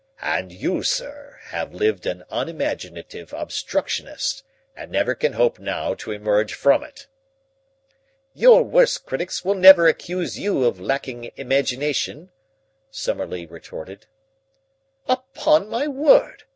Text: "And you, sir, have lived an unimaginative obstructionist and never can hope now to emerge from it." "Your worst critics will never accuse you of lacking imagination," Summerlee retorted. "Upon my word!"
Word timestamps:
"And 0.23 0.51
you, 0.51 0.81
sir, 0.81 1.37
have 1.49 1.75
lived 1.75 2.07
an 2.07 2.23
unimaginative 2.31 3.33
obstructionist 3.33 4.43
and 4.75 4.89
never 4.91 5.13
can 5.13 5.33
hope 5.33 5.59
now 5.59 5.93
to 5.93 6.11
emerge 6.11 6.55
from 6.55 6.83
it." 6.83 7.05
"Your 8.33 8.63
worst 8.63 9.05
critics 9.05 9.45
will 9.45 9.53
never 9.53 9.85
accuse 9.87 10.39
you 10.39 10.63
of 10.65 10.79
lacking 10.79 11.31
imagination," 11.35 12.31
Summerlee 12.89 13.45
retorted. 13.45 14.07
"Upon 15.07 15.69
my 15.69 15.87
word!" 15.87 16.45